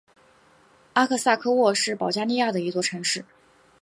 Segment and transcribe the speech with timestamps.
[0.93, 3.23] 阿克萨科沃是保加利亚的一座城市。